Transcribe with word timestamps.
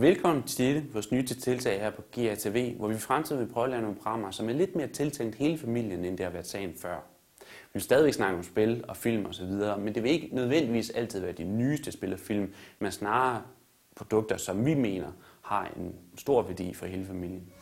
Velkommen 0.00 0.42
til 0.42 0.66
dette, 0.66 0.92
vores 0.92 1.12
nye 1.12 1.22
tiltag 1.22 1.80
her 1.80 1.90
på 1.90 2.02
GRTV, 2.12 2.76
hvor 2.76 2.88
vi 2.88 2.94
i 2.94 2.98
fremtiden 2.98 3.40
vil 3.40 3.52
prøve 3.52 3.64
at 3.64 3.70
lave 3.70 3.82
nogle 3.82 3.96
programmer, 3.96 4.30
som 4.30 4.48
er 4.48 4.52
lidt 4.52 4.76
mere 4.76 4.86
tiltænkt 4.86 5.36
hele 5.36 5.58
familien, 5.58 6.04
end 6.04 6.18
det 6.18 6.26
har 6.26 6.32
været 6.32 6.46
sagen 6.46 6.74
før. 6.76 6.96
Vi 7.40 7.44
vil 7.72 7.82
stadigvæk 7.82 8.12
snakke 8.12 8.36
om 8.36 8.42
spil 8.42 8.84
og 8.88 8.96
film 8.96 9.26
osv., 9.26 9.50
men 9.78 9.94
det 9.94 10.02
vil 10.02 10.10
ikke 10.10 10.28
nødvendigvis 10.32 10.90
altid 10.90 11.20
være 11.20 11.32
de 11.32 11.44
nyeste 11.44 11.92
spil 11.92 12.12
og 12.12 12.18
film, 12.18 12.54
men 12.78 12.92
snarere 12.92 13.42
produkter, 13.96 14.36
som 14.36 14.66
vi 14.66 14.74
mener 14.74 15.12
har 15.42 15.72
en 15.76 15.94
stor 16.16 16.42
værdi 16.42 16.74
for 16.74 16.86
hele 16.86 17.06
familien. 17.06 17.52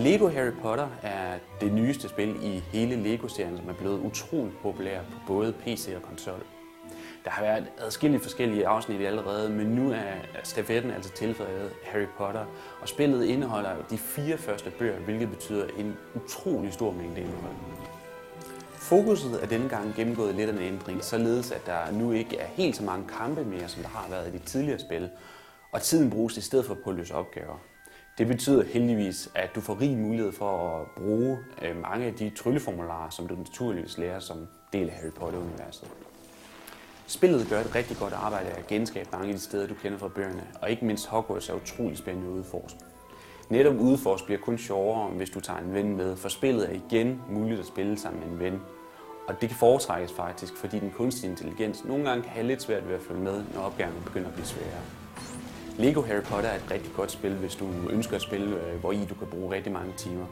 Lego 0.00 0.28
Harry 0.28 0.52
Potter 0.62 0.88
er 1.02 1.38
det 1.60 1.72
nyeste 1.72 2.08
spil 2.08 2.36
i 2.42 2.62
hele 2.72 3.02
Lego-serien, 3.02 3.56
som 3.56 3.68
er 3.68 3.72
blevet 3.72 4.00
utroligt 4.00 4.62
populær 4.62 5.00
på 5.00 5.18
både 5.26 5.52
PC 5.52 5.88
og 5.96 6.02
konsol. 6.02 6.42
Der 7.24 7.30
har 7.30 7.42
været 7.42 7.66
adskillige 7.78 8.20
forskellige 8.20 8.66
afsnit 8.66 9.00
allerede, 9.00 9.48
men 9.48 9.66
nu 9.66 9.92
er 9.92 10.12
stafetten 10.44 10.90
altså 10.90 11.12
tilføjet 11.12 11.70
Harry 11.84 12.06
Potter, 12.18 12.44
og 12.80 12.88
spillet 12.88 13.24
indeholder 13.24 13.70
de 13.90 13.98
fire 13.98 14.38
første 14.38 14.70
bøger, 14.70 14.98
hvilket 14.98 15.30
betyder 15.30 15.66
en 15.78 15.96
utrolig 16.14 16.72
stor 16.72 16.92
mængde 16.92 17.20
indhold. 17.20 17.54
Fokuset 18.70 19.42
er 19.42 19.46
denne 19.46 19.68
gang 19.68 19.94
gennemgået 19.94 20.34
lidt 20.34 20.50
af 20.50 20.54
en 20.54 20.60
ændring, 20.60 21.04
således 21.04 21.50
at 21.50 21.66
der 21.66 21.92
nu 21.92 22.12
ikke 22.12 22.38
er 22.38 22.46
helt 22.46 22.76
så 22.76 22.82
mange 22.82 23.08
kampe 23.18 23.44
mere, 23.44 23.68
som 23.68 23.82
der 23.82 23.88
har 23.88 24.06
været 24.10 24.28
i 24.28 24.38
de 24.38 24.44
tidligere 24.44 24.78
spil, 24.78 25.10
og 25.72 25.82
tiden 25.82 26.10
bruges 26.10 26.36
i 26.36 26.40
stedet 26.40 26.66
for 26.66 26.76
på 26.84 26.90
at 26.90 26.96
løse 26.96 27.14
opgaver. 27.14 27.58
Det 28.20 28.28
betyder 28.28 28.64
heldigvis, 28.64 29.30
at 29.34 29.54
du 29.54 29.60
får 29.60 29.80
rig 29.80 29.98
mulighed 29.98 30.32
for 30.32 30.80
at 30.80 30.86
bruge 30.96 31.38
øh, 31.62 31.82
mange 31.82 32.06
af 32.06 32.14
de 32.14 32.30
trylleformularer, 32.30 33.10
som 33.10 33.26
du 33.26 33.34
naturligvis 33.34 33.98
lærer 33.98 34.20
som 34.20 34.48
del 34.72 34.88
af 34.88 34.94
Harry 34.94 35.10
Potter-universet. 35.10 35.88
Spillet 37.06 37.46
gør 37.50 37.60
et 37.60 37.74
rigtig 37.74 37.96
godt 37.96 38.12
arbejde 38.12 38.48
at 38.48 38.66
genskabe 38.66 39.08
mange 39.12 39.28
af 39.28 39.34
de 39.34 39.40
steder, 39.40 39.66
du 39.66 39.74
kender 39.74 39.98
fra 39.98 40.08
bøgerne, 40.08 40.42
og 40.62 40.70
ikke 40.70 40.84
mindst 40.84 41.06
Hogwarts 41.06 41.48
er 41.48 41.54
utrolig 41.54 41.98
spændende 41.98 42.28
at 42.28 42.32
udforske. 42.32 42.78
Netop 43.48 43.74
udforsk 43.74 44.24
bliver 44.24 44.40
kun 44.40 44.58
sjovere, 44.58 45.08
hvis 45.10 45.30
du 45.30 45.40
tager 45.40 45.58
en 45.58 45.74
ven 45.74 45.96
med, 45.96 46.16
for 46.16 46.28
spillet 46.28 46.70
er 46.70 46.74
igen 46.88 47.22
muligt 47.30 47.60
at 47.60 47.66
spille 47.66 47.98
sammen 47.98 48.20
med 48.20 48.28
en 48.28 48.38
ven. 48.38 48.60
Og 49.28 49.40
det 49.40 49.48
kan 49.48 49.58
foretrækkes 49.58 50.12
faktisk, 50.12 50.56
fordi 50.56 50.78
den 50.78 50.90
kunstige 50.90 51.30
intelligens 51.30 51.84
nogle 51.84 52.04
gange 52.04 52.22
kan 52.22 52.32
have 52.32 52.46
lidt 52.46 52.62
svært 52.62 52.88
ved 52.88 52.94
at 52.94 53.02
følge 53.02 53.20
med, 53.20 53.44
når 53.54 53.60
opgaven 53.60 53.94
begynder 54.04 54.28
at 54.28 54.34
blive 54.34 54.46
sværere. 54.46 54.99
Lego 55.80 56.02
Harry 56.02 56.22
Potter 56.22 56.50
er 56.50 56.56
et 56.56 56.70
rigtig 56.70 56.92
godt 56.96 57.10
spil, 57.10 57.34
hvis 57.34 57.54
du 57.54 57.68
ønsker 57.90 58.16
at 58.16 58.22
spille, 58.22 58.46
øh, 58.46 58.80
hvor 58.80 58.92
i 58.92 59.04
du 59.10 59.14
kan 59.14 59.26
bruge 59.26 59.54
rigtig 59.54 59.72
mange 59.72 59.92
timer. 59.96 60.26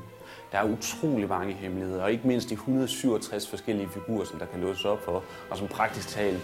Der 0.52 0.58
er 0.58 0.64
utrolig 0.64 1.28
mange 1.28 1.52
hemmeligheder, 1.52 2.02
og 2.02 2.12
ikke 2.12 2.28
mindst 2.28 2.48
de 2.48 2.54
167 2.54 3.48
forskellige 3.48 3.88
figurer, 3.88 4.24
som 4.24 4.38
der 4.38 4.46
kan 4.46 4.60
låses 4.60 4.84
op 4.84 5.04
for, 5.04 5.24
og 5.50 5.58
som 5.58 5.68
praktisk 5.68 6.08
talt 6.08 6.40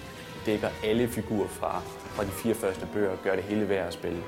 dækker 0.47 0.69
alle 0.85 1.09
figurer 1.09 1.49
fra, 1.49 1.81
fra 1.87 2.25
de 2.25 2.29
fire 2.29 2.55
første 2.55 2.89
bøger 2.93 3.11
og 3.11 3.19
gør 3.25 3.35
det 3.35 3.45
hele 3.45 3.69
værd 3.69 3.87
at 3.87 3.93
spille. 3.93 4.23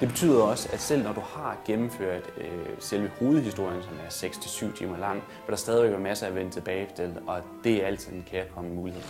Det 0.00 0.08
betyder 0.08 0.42
også, 0.42 0.68
at 0.72 0.80
selv 0.80 1.02
når 1.02 1.12
du 1.12 1.20
har 1.20 1.56
gennemført 1.66 2.30
øh, 2.36 2.66
selve 2.78 3.10
hovedhistorien, 3.18 3.82
som 3.82 3.92
er 4.06 4.28
6-7 4.72 4.78
timer 4.78 4.98
lang, 4.98 5.14
vil 5.14 5.50
der 5.50 5.56
stadigvæk 5.56 5.90
være 5.90 6.00
masser 6.00 6.26
at 6.26 6.34
vende 6.34 6.50
tilbage 6.50 6.88
til, 6.96 7.16
og 7.26 7.42
det 7.64 7.82
er 7.82 7.86
altid 7.86 8.12
en 8.12 8.24
kærkommende 8.30 8.76
mulighed. 8.76 9.02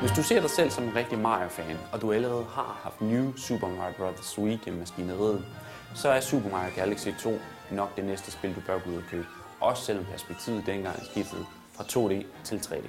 Hvis 0.00 0.16
du 0.16 0.22
ser 0.22 0.40
dig 0.40 0.50
selv 0.50 0.70
som 0.70 0.84
en 0.84 0.94
rigtig 0.94 1.18
Mario-fan, 1.18 1.78
og 1.92 2.00
du 2.00 2.12
allerede 2.12 2.44
har 2.44 2.80
haft 2.82 3.00
New 3.00 3.36
Super 3.36 3.68
Mario 3.68 3.94
Bros. 3.96 4.38
Wii 4.38 4.60
gennem 4.64 4.80
maskineriet, 4.80 5.44
så 5.94 6.08
er 6.08 6.20
Super 6.20 6.50
Mario 6.50 6.70
Galaxy 6.76 7.08
2 7.20 7.38
nok 7.70 7.96
det 7.96 8.04
næste 8.04 8.30
spil, 8.30 8.54
du 8.54 8.60
bør 8.66 8.78
gå 8.78 8.90
ud 8.90 8.96
og 8.96 9.02
købe. 9.10 9.26
Også 9.60 9.84
selvom 9.84 10.04
perspektivet 10.04 10.66
dengang 10.66 11.04
skiftede 11.04 11.44
fra 11.72 11.84
2D 11.84 12.24
til 12.44 12.56
3D. 12.56 12.86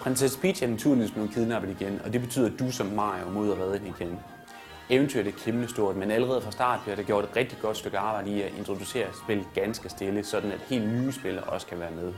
Prinsesse 0.00 0.38
Peach 0.40 0.62
er 0.62 0.68
naturligvis 0.68 1.10
blevet 1.10 1.30
kidnappet 1.30 1.70
igen, 1.80 2.00
og 2.04 2.12
det 2.12 2.20
betyder, 2.20 2.46
at 2.46 2.58
du 2.58 2.70
som 2.70 2.86
Mario 2.86 3.28
må 3.28 3.40
ud 3.40 3.48
og 3.48 3.58
redde 3.58 3.78
hende 3.78 3.94
igen. 4.00 4.20
Eventyret 4.90 5.26
er 5.26 5.32
kæmpe 5.44 5.68
stort, 5.68 5.96
men 5.96 6.10
allerede 6.10 6.42
fra 6.42 6.50
start 6.50 6.80
bliver 6.82 6.96
der 6.96 7.02
gjort 7.02 7.24
et 7.24 7.36
rigtig 7.36 7.58
godt 7.62 7.76
stykke 7.76 7.98
arbejde 7.98 8.30
i 8.30 8.42
at 8.42 8.52
introducere 8.58 9.06
spillet 9.24 9.46
ganske 9.54 9.88
stille, 9.88 10.24
sådan 10.24 10.52
at 10.52 10.60
helt 10.68 10.88
nye 10.88 11.12
spillere 11.12 11.44
også 11.44 11.66
kan 11.66 11.80
være 11.80 11.90
med. 11.90 12.12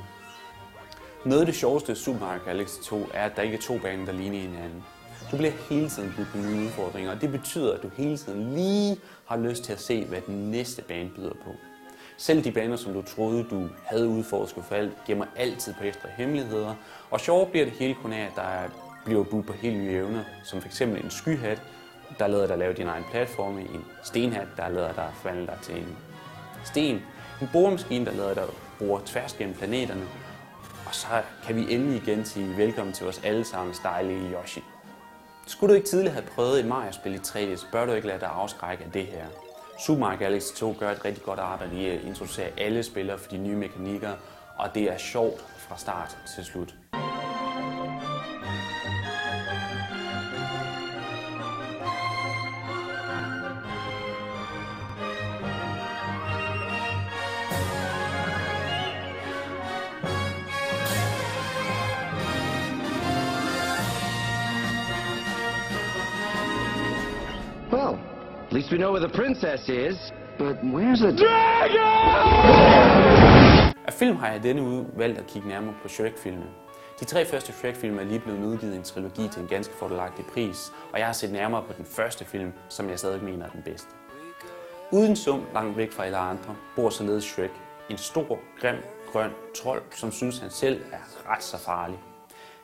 Noget 1.25 1.41
af 1.41 1.47
det 1.47 1.55
sjoveste 1.55 1.95
Super 1.95 2.21
Mario 2.21 2.41
Galaxy 2.45 2.81
2 2.85 3.09
er, 3.15 3.25
at 3.25 3.37
der 3.37 3.43
ikke 3.43 3.57
er 3.57 3.61
to 3.61 3.79
baner, 3.79 4.05
der 4.05 4.13
ligner 4.13 4.39
hinanden. 4.39 4.85
Du 5.31 5.37
bliver 5.37 5.53
hele 5.71 5.89
tiden 5.89 6.15
budt 6.17 6.29
på 6.33 6.39
nye 6.39 6.67
udfordringer, 6.67 7.11
og 7.11 7.21
det 7.21 7.33
betyder, 7.33 7.75
at 7.75 7.83
du 7.83 7.91
hele 7.97 8.17
tiden 8.17 8.55
lige 8.55 8.97
har 9.27 9.37
lyst 9.37 9.65
til 9.65 9.73
at 9.73 9.81
se, 9.81 10.05
hvad 10.05 10.21
den 10.27 10.51
næste 10.51 10.83
bane 10.83 11.11
byder 11.17 11.35
på. 11.45 11.55
Selv 12.17 12.45
de 12.45 12.53
baner, 12.53 12.77
som 12.77 12.93
du 12.93 13.03
troede, 13.03 13.47
du 13.51 13.69
havde 13.85 14.09
udforsket 14.09 14.65
for 14.65 14.75
alt, 14.75 14.93
gemmer 15.07 15.27
altid 15.37 15.75
på 15.75 15.85
ekstra 15.85 16.09
hemmeligheder, 16.17 16.75
og 17.11 17.21
sjovt 17.21 17.51
bliver 17.51 17.65
det 17.65 17.75
hele 17.75 17.95
kun 17.95 18.13
af, 18.13 18.25
at 18.25 18.33
der 18.37 18.69
bliver 19.05 19.25
budt 19.25 19.47
på 19.47 19.53
helt 19.53 19.77
nye 19.77 19.93
evner, 19.93 20.25
som 20.45 20.61
f.eks. 20.61 20.81
en 20.81 21.11
skyhat, 21.11 21.63
der 22.19 22.27
lader 22.27 22.47
dig 22.47 22.59
lave 22.59 22.73
din 22.73 22.87
egen 22.87 23.05
platforme, 23.11 23.61
en 23.61 23.85
stenhat, 24.03 24.49
der 24.57 24.69
lader 24.69 24.93
dig 24.93 25.11
forvandle 25.15 25.47
dig 25.47 25.59
til 25.63 25.77
en 25.77 25.97
sten, 26.65 27.03
en 27.43 27.49
boremaskine, 27.53 28.05
der 28.05 28.13
lader 28.13 28.35
dig 28.35 28.45
bore 28.79 29.01
tværs 29.07 29.33
gennem 29.33 29.55
planeterne, 29.55 30.07
og 30.87 30.95
så 30.95 31.07
kan 31.47 31.57
vi 31.57 31.75
endelig 31.75 32.03
igen 32.03 32.25
sige 32.25 32.57
velkommen 32.57 32.93
til 32.93 33.05
vores 33.05 33.21
allesammens 33.25 33.79
dejlige 33.79 34.33
Yoshi. 34.33 34.61
Skulle 35.49 35.71
du 35.71 35.77
ikke 35.77 35.89
tidligere 35.89 36.15
have 36.15 36.27
prøvet 36.35 36.61
et 36.61 36.67
Mario-spil 36.67 37.15
i 37.15 37.19
3D, 37.19 37.57
så 37.57 37.67
bør 37.73 37.87
du 37.87 37.93
ikke 37.93 38.07
lade 38.07 38.21
dig 38.21 38.29
afskrække 38.29 38.85
af 38.85 38.91
det 38.91 39.07
her. 39.07 39.27
Super 39.87 40.01
Mario 40.01 40.19
Galaxy 40.19 40.55
2 40.55 40.77
gør 40.79 40.91
et 40.91 41.05
rigtig 41.05 41.23
godt 41.25 41.39
arbejde 41.39 41.77
i 41.77 41.87
at 41.87 42.01
introducere 42.03 42.49
alle 42.57 42.83
spillere 42.83 43.19
for 43.19 43.31
de 43.31 43.39
nye 43.39 43.57
mekanikker, 43.57 44.13
og 44.59 44.75
det 44.75 44.83
er 44.83 44.99
sjovt 44.99 45.41
fra 45.41 45.79
start 45.79 46.17
til 46.35 46.45
slut. 46.45 46.75
Well, 67.73 67.99
at 68.47 68.53
least 68.53 68.71
we 68.73 68.79
know 68.79 68.93
where 68.93 69.07
the 69.09 69.15
princess 69.15 69.69
is. 69.69 70.13
But 70.39 70.57
where's 70.63 71.01
the 71.01 71.13
Af 73.87 73.93
film 73.93 74.17
har 74.17 74.29
jeg 74.33 74.43
denne 74.43 74.63
uge 74.63 74.87
valgt 74.97 75.19
at 75.19 75.27
kigge 75.27 75.49
nærmere 75.49 75.75
på 75.83 75.89
Shrek-filmen. 75.89 76.49
De 77.01 77.05
tre 77.05 77.27
første 77.27 77.53
Shrek-film 77.53 77.99
er 77.99 78.03
lige 78.05 78.21
blevet 78.21 78.45
udgivet 78.45 78.75
i 78.75 78.77
en 78.77 78.83
trilogi 78.83 79.29
til 79.29 79.43
en 79.43 79.49
ganske 79.49 79.75
fordelagtig 79.75 80.25
pris, 80.35 80.73
og 80.93 80.99
jeg 80.99 81.07
har 81.07 81.13
set 81.13 81.33
nærmere 81.33 81.63
på 81.63 81.73
den 81.77 81.85
første 81.85 82.25
film, 82.25 82.53
som 82.69 82.89
jeg 82.89 82.99
stadig 82.99 83.25
mener 83.25 83.47
er 83.47 83.51
den 83.51 83.63
bedste. 83.63 83.89
Uden 84.93 85.17
sum 85.17 85.43
langt 85.55 85.77
væk 85.77 85.93
fra 85.93 86.05
alle 86.05 86.19
andre, 86.19 86.57
bor 86.77 86.91
således 86.91 87.25
Shrek, 87.25 87.51
en 87.91 87.99
stor, 87.99 88.39
grim, 88.61 88.77
grøn 89.13 89.31
trold, 89.63 89.83
som 89.91 90.13
synes 90.13 90.39
han 90.39 90.51
selv 90.51 90.83
er 90.93 91.33
ret 91.33 91.43
så 91.43 91.59
farlig. 91.59 91.99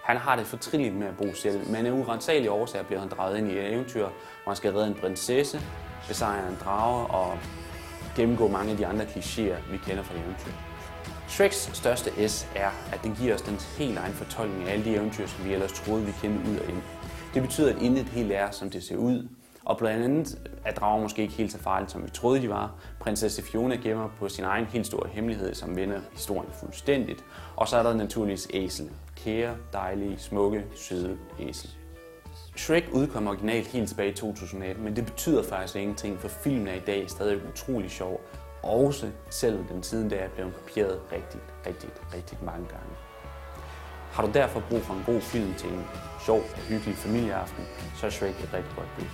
Han 0.05 0.17
har 0.17 0.37
det 0.37 0.47
fortrilligt 0.47 0.95
med 0.95 1.07
at 1.07 1.17
bo 1.17 1.35
selv, 1.35 1.71
men 1.71 1.87
af 1.87 1.91
urensagelige 1.91 2.51
årsager 2.51 2.85
bliver 2.85 3.01
han 3.01 3.09
draget 3.09 3.39
ind 3.39 3.51
i 3.51 3.53
et 3.53 3.73
eventyr, 3.73 4.03
hvor 4.03 4.51
han 4.51 4.57
skal 4.57 4.73
redde 4.73 4.89
en 4.89 4.95
prinsesse, 4.95 5.61
besejre 6.09 6.49
en 6.49 6.59
drage 6.65 7.07
og 7.07 7.39
gennemgå 8.17 8.49
mange 8.49 8.71
af 8.71 8.77
de 8.77 8.87
andre 8.87 9.05
klichéer, 9.05 9.71
vi 9.71 9.77
kender 9.87 10.03
fra 10.03 10.15
eventyr. 10.15 10.53
Shreks 11.29 11.71
største 11.73 12.29
S 12.29 12.49
er, 12.57 12.71
at 12.93 13.01
den 13.03 13.15
giver 13.15 13.35
os 13.35 13.43
den 13.43 13.59
helt 13.79 13.99
egen 13.99 14.13
fortolkning 14.13 14.69
af 14.69 14.73
alle 14.73 14.85
de 14.85 14.97
eventyr, 14.97 15.27
som 15.27 15.45
vi 15.45 15.55
ellers 15.55 15.73
troede, 15.73 16.07
vi 16.07 16.13
kendte 16.23 16.51
ud 16.51 16.59
og 16.59 16.69
ind. 16.69 16.83
Det 17.35 17.43
betyder, 17.43 17.75
at 17.75 17.83
intet 17.83 18.07
helt 18.07 18.33
er, 18.33 18.51
som 18.51 18.71
det 18.71 18.83
ser 18.83 18.97
ud, 18.97 19.29
og 19.65 19.79
blandt 19.79 20.05
andet 20.05 20.39
er 20.65 20.73
drager 20.73 21.03
måske 21.03 21.23
ikke 21.23 21.35
helt 21.35 21.53
så 21.53 21.59
farlige, 21.59 21.91
som 21.91 22.05
vi 22.05 22.11
troede, 22.11 22.43
de 22.43 22.49
var. 22.49 22.75
Prinsesse 23.01 23.43
Fiona 23.43 23.77
gemmer 23.77 24.09
på 24.19 24.29
sin 24.29 24.45
egen 24.45 24.65
helt 24.65 24.87
store 24.87 25.09
hemmelighed, 25.09 25.55
som 25.55 25.77
vender 25.77 26.01
historien 26.13 26.51
fuldstændigt. 26.61 27.25
Og 27.57 27.69
så 27.69 27.77
er 27.77 27.83
der 27.83 27.95
naturligvis 27.95 28.49
æsel. 28.51 28.91
Kære, 29.25 29.57
dejlige, 29.73 30.19
smukke, 30.19 30.65
søde 30.75 31.19
æsel. 31.41 31.71
Shrek 32.57 32.85
udkom 32.93 33.27
originalt 33.27 33.67
helt 33.67 33.89
tilbage 33.89 34.11
i 34.11 34.15
2018, 34.15 34.85
men 34.85 34.97
det 34.97 35.07
betyder 35.07 35.43
faktisk 35.43 35.77
ingenting, 35.77 36.19
for 36.19 36.29
filmen 36.29 36.69
er 36.69 36.75
i 36.75 36.83
dag 36.87 37.11
stadig 37.11 37.41
utrolig 37.53 37.91
sjov, 37.91 38.21
også 38.63 39.11
selvom 39.31 39.65
den 39.65 39.83
siden 39.83 40.09
da 40.09 40.17
er 40.17 40.29
blevet 40.29 40.55
kopieret 40.55 41.01
rigtig, 41.13 41.41
rigtig, 41.67 41.91
rigtig 42.15 42.39
mange 42.43 42.69
gange. 42.69 42.95
Har 44.13 44.27
du 44.27 44.33
derfor 44.35 44.63
brug 44.71 44.81
for 44.81 44.95
en 44.95 45.03
god 45.07 45.21
film 45.21 45.55
til 45.55 45.69
en 45.69 45.85
sjov 46.25 46.39
og 46.39 46.59
hyggelig 46.69 46.95
familieaften, 46.95 47.65
så 47.97 48.07
er 48.07 48.11
Shrek 48.11 48.35
et 48.45 48.55
rigtig 48.55 48.73
godt 48.77 48.89
bud. 48.99 49.07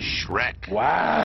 Shrek. 0.00 0.68
Wow! 0.72 1.25